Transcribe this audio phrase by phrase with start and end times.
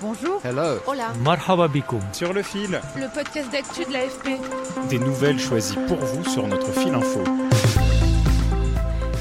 [0.00, 0.40] Bonjour.
[0.44, 0.78] Hello.
[0.86, 1.12] Hola.
[1.24, 2.00] Marhaba bikoum.
[2.12, 4.38] Sur le fil, Le podcast d'actu de l'AFP.
[4.88, 7.20] des nouvelles choisies pour vous sur notre fil info.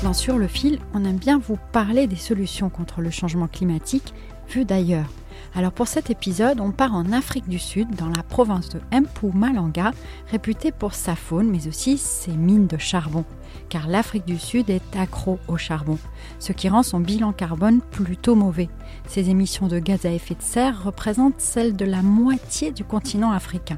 [0.04, 4.14] Dans Sur le fil, on aime bien vous parler des solutions contre le changement climatique
[4.50, 5.10] vues d'ailleurs.
[5.56, 9.92] Alors pour cet épisode, on part en Afrique du Sud, dans la province de Mpumalanga,
[10.30, 13.26] réputée pour sa faune mais aussi ses mines de charbon.
[13.70, 15.98] Car l'Afrique du Sud est accro au charbon,
[16.40, 18.70] ce qui rend son bilan carbone plutôt mauvais.
[19.08, 23.32] Ses émissions de gaz à effet de serre représentent celles de la moitié du continent
[23.32, 23.78] africain.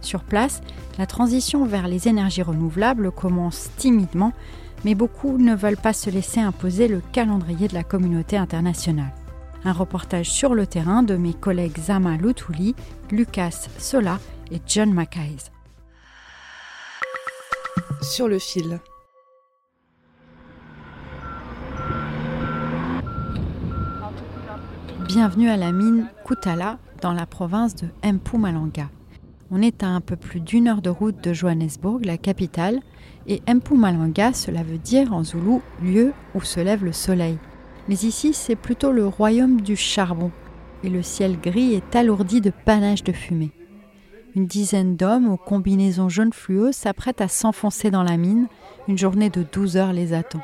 [0.00, 0.62] Sur place,
[0.98, 4.32] la transition vers les énergies renouvelables commence timidement,
[4.84, 9.12] mais beaucoup ne veulent pas se laisser imposer le calendrier de la communauté internationale.
[9.62, 12.74] Un reportage sur le terrain de mes collègues Zama Lutouli,
[13.10, 14.18] Lucas Sola
[14.50, 15.36] et John Mackay.
[18.00, 18.80] Sur le fil.
[25.06, 28.88] Bienvenue à la mine Kutala dans la province de Mpumalanga.
[29.50, 32.80] On est à un peu plus d'une heure de route de Johannesburg, la capitale,
[33.26, 37.36] et Mpumalanga, cela veut dire en zoulou lieu où se lève le soleil.
[37.90, 40.30] Mais ici, c'est plutôt le royaume du charbon,
[40.84, 43.50] et le ciel gris est alourdi de panaches de fumée.
[44.36, 48.46] Une dizaine d'hommes aux combinaisons jaune fluo s'apprêtent à s'enfoncer dans la mine.
[48.86, 50.40] Une journée de 12 heures les attend.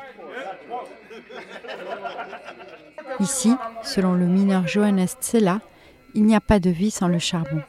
[3.21, 5.61] Ici, selon le mineur Johannes Tsela,
[6.15, 7.61] il n'y a pas de vie sans le charbon.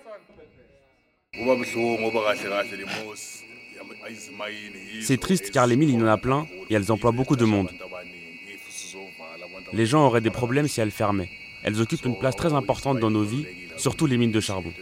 [5.03, 7.45] C'est triste car les mines, il y en a plein et elles emploient beaucoup de
[7.45, 7.71] monde.
[9.73, 11.29] Les gens auraient des problèmes si elles fermaient.
[11.63, 13.47] Elles occupent une place très importante dans nos vies,
[13.77, 14.73] surtout les mines de charbon.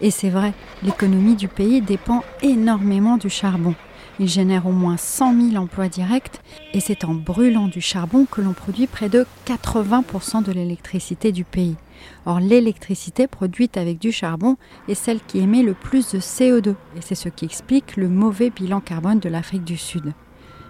[0.00, 0.52] Et c'est vrai,
[0.82, 3.74] l'économie du pays dépend énormément du charbon.
[4.18, 6.40] Il génère au moins 100 000 emplois directs
[6.74, 11.44] et c'est en brûlant du charbon que l'on produit près de 80% de l'électricité du
[11.44, 11.76] pays.
[12.26, 14.56] Or, l'électricité produite avec du charbon
[14.88, 18.50] est celle qui émet le plus de CO2 et c'est ce qui explique le mauvais
[18.50, 20.12] bilan carbone de l'Afrique du Sud.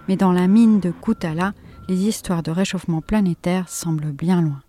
[0.07, 1.53] Mais dans la mine de Kutala,
[1.87, 4.61] les histoires de réchauffement planétaire semblent bien loin.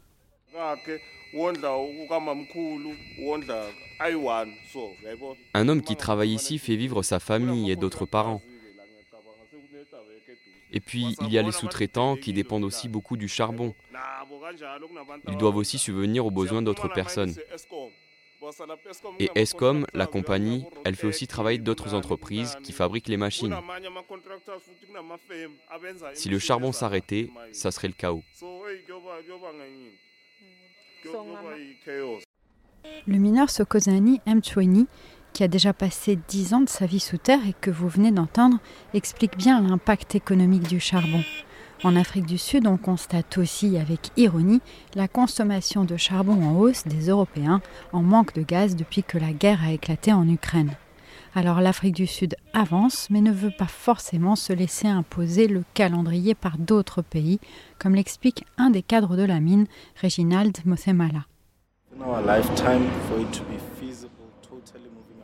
[5.55, 8.41] Un homme qui travaille ici fait vivre sa famille et d'autres parents.
[10.73, 13.75] Et puis, il y a les sous-traitants qui dépendent aussi beaucoup du charbon.
[15.29, 17.35] Ils doivent aussi subvenir aux besoins d'autres personnes.
[19.19, 23.55] Et ESCOM, la compagnie, elle fait aussi travailler d'autres entreprises qui fabriquent les machines.
[26.15, 28.23] Si le charbon s'arrêtait, ça serait le chaos.
[33.07, 34.87] Le mineur Sokozani Mchweni,
[35.33, 38.13] qui a déjà passé 10 ans de sa vie sous terre et que vous venez
[38.13, 38.59] d'entendre,
[38.95, 41.23] explique bien l'impact économique du charbon.
[41.85, 44.63] En Afrique du Sud, on constate aussi avec ironie
[44.95, 47.61] la consommation de charbon en hausse des Européens
[47.93, 50.73] en manque de gaz depuis que la guerre a éclaté en Ukraine.
[51.35, 56.35] Alors l'Afrique du Sud avance mais ne veut pas forcément se laisser imposer le calendrier
[56.35, 57.39] par d'autres pays,
[57.79, 59.67] comme l'explique un des cadres de la mine,
[60.01, 61.27] Reginald Mothemala.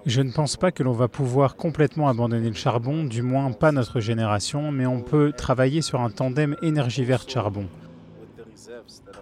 [0.07, 3.71] Je ne pense pas que l'on va pouvoir complètement abandonner le charbon, du moins pas
[3.71, 7.67] notre génération, mais on peut travailler sur un tandem énergie verte charbon.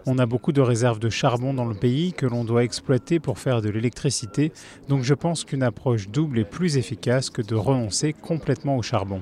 [0.06, 3.38] On a beaucoup de réserves de charbon dans le pays que l'on doit exploiter pour
[3.38, 4.52] faire de l'électricité,
[4.88, 9.20] donc je pense qu'une approche double est plus efficace que de renoncer complètement au charbon.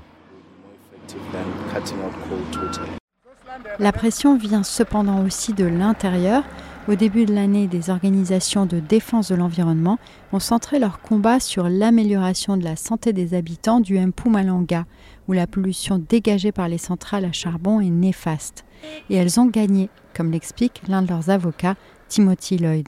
[3.78, 6.44] La pression vient cependant aussi de l'intérieur.
[6.88, 9.98] Au début de l'année, des organisations de défense de l'environnement
[10.32, 14.84] ont centré leur combat sur l'amélioration de la santé des habitants du Mpumalanga,
[15.26, 18.64] où la pollution dégagée par les centrales à charbon est néfaste.
[19.10, 21.74] Et elles ont gagné, comme l'explique l'un de leurs avocats,
[22.08, 22.86] Timothy Lloyd.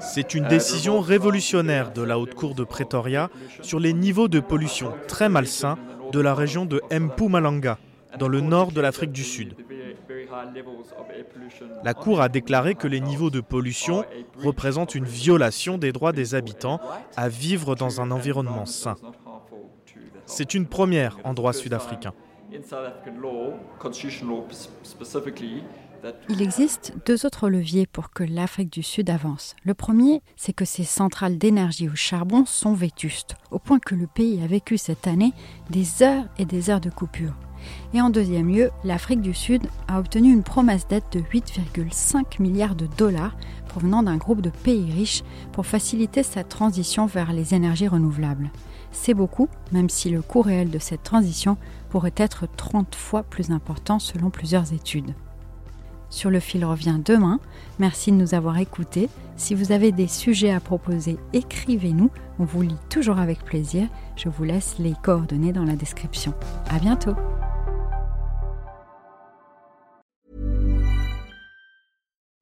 [0.00, 3.28] C'est une décision révolutionnaire de la Haute Cour de Pretoria
[3.60, 5.76] sur les niveaux de pollution très malsains
[6.14, 7.76] de la région de Mpumalanga,
[8.20, 9.56] dans le nord de l'Afrique du Sud.
[11.82, 14.04] La Cour a déclaré que les niveaux de pollution
[14.40, 16.80] représentent une violation des droits des habitants
[17.16, 18.94] à vivre dans un environnement sain.
[20.24, 22.12] C'est une première en droit sud-africain.
[26.28, 29.54] Il existe deux autres leviers pour que l'Afrique du Sud avance.
[29.64, 34.06] Le premier, c'est que ses centrales d'énergie au charbon sont vétustes, au point que le
[34.06, 35.32] pays a vécu cette année
[35.70, 37.34] des heures et des heures de coupure.
[37.94, 42.74] Et en deuxième lieu, l'Afrique du Sud a obtenu une promesse d'aide de 8,5 milliards
[42.74, 43.36] de dollars
[43.68, 45.22] provenant d'un groupe de pays riches
[45.52, 48.50] pour faciliter sa transition vers les énergies renouvelables.
[48.92, 51.56] C'est beaucoup, même si le coût réel de cette transition
[51.88, 55.14] pourrait être 30 fois plus important selon plusieurs études.
[56.14, 57.40] Sur le fil revient demain.
[57.80, 59.08] Merci de nous avoir écoutés.
[59.36, 62.08] Si vous avez des sujets à proposer, écrivez-nous.
[62.38, 63.88] On vous lit toujours avec plaisir.
[64.14, 66.32] Je vous laisse les coordonnées dans la description.
[66.70, 67.16] À bientôt.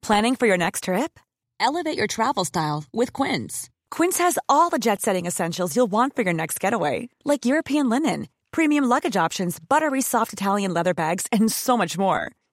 [0.03, 1.19] Planning for your next trip?
[1.59, 3.69] Elevate your travel style with Quince.
[3.89, 8.27] Quince has all the jet-setting essentials you'll want for your next getaway, like European linen,
[8.51, 12.33] premium luggage options, buttery soft Italian leather bags, and so much more